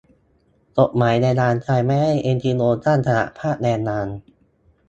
[0.79, 4.07] "กฎหมายแรงงานไทยไม่ให้เอ็นจีโอตั้งสหภาพแรงงาน"